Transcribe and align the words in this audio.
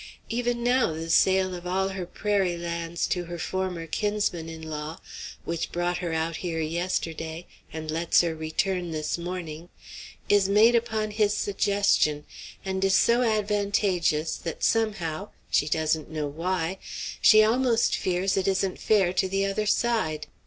Even 0.29 0.63
now, 0.63 0.93
the 0.93 1.11
sale 1.11 1.53
of 1.53 1.67
all 1.67 1.89
her 1.89 2.07
prairie 2.07 2.57
lands 2.57 3.05
to 3.05 3.25
her 3.25 3.37
former 3.37 3.85
kinsmen 3.85 4.49
in 4.49 4.63
law, 4.63 4.97
which 5.45 5.71
brought 5.71 5.99
her 5.99 6.11
out 6.11 6.37
here 6.37 6.59
yesterday 6.59 7.45
and 7.71 7.91
lets 7.91 8.21
her 8.21 8.35
return 8.35 8.89
this 8.89 9.19
morning, 9.19 9.69
is 10.27 10.49
made 10.49 10.73
upon 10.73 11.11
his 11.11 11.35
suggestion, 11.35 12.25
and 12.65 12.83
is 12.83 12.95
so 12.95 13.21
advantageous 13.21 14.37
that 14.37 14.63
somehow, 14.63 15.29
she 15.51 15.67
doesn't 15.67 16.09
know 16.09 16.25
why, 16.25 16.79
she 17.21 17.43
almost 17.43 17.95
fears 17.95 18.35
it 18.35 18.47
isn't 18.47 18.79
fair 18.79 19.13
to 19.13 19.29
the 19.29 19.45
other 19.45 19.67
side. 19.67 20.25